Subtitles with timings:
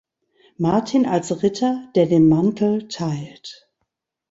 [0.57, 3.69] Martin als Ritter, der den Mantel teilt.